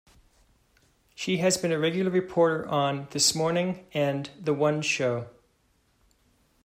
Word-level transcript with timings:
She 1.13 1.37
has 1.37 1.59
been 1.59 1.71
a 1.71 1.77
regular 1.77 2.09
reporter 2.09 2.67
on 2.67 3.07
"This 3.11 3.35
Morning" 3.35 3.85
and 3.93 4.31
"The 4.39 4.51
One 4.55 4.81
Show". 4.81 5.29